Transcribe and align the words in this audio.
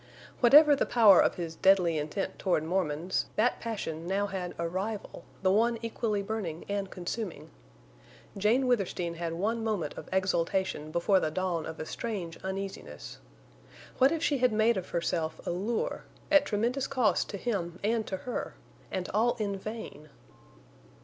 Whatever 0.39 0.75
the 0.75 0.87
power 0.87 1.21
of 1.21 1.35
his 1.35 1.55
deadly 1.55 1.99
intent 1.99 2.39
toward 2.39 2.63
Mormons, 2.63 3.27
that 3.35 3.59
passion 3.59 4.07
now 4.07 4.25
had 4.25 4.55
a 4.57 4.67
rival, 4.67 5.23
the 5.43 5.51
one 5.51 5.77
equally 5.83 6.23
burning 6.23 6.65
and 6.67 6.89
consuming. 6.89 7.51
Jane 8.35 8.65
Withersteen 8.65 9.13
had 9.13 9.33
one 9.33 9.63
moment 9.63 9.93
of 9.93 10.09
exultation 10.11 10.89
before 10.89 11.19
the 11.19 11.29
dawn 11.29 11.67
of 11.67 11.79
a 11.79 11.85
strange 11.85 12.37
uneasiness. 12.43 13.19
What 13.99 14.11
if 14.11 14.23
she 14.23 14.39
had 14.39 14.51
made 14.51 14.75
of 14.75 14.89
herself 14.89 15.39
a 15.45 15.51
lure, 15.51 16.05
at 16.31 16.45
tremendous 16.47 16.87
cost 16.87 17.29
to 17.29 17.37
him 17.37 17.77
and 17.83 18.07
to 18.07 18.17
her, 18.17 18.55
and 18.91 19.07
all 19.13 19.35
in 19.35 19.55
vain! 19.55 20.09